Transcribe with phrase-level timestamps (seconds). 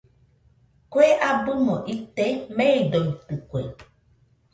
[0.91, 3.61] Kue abɨmo ite meidoitɨkue.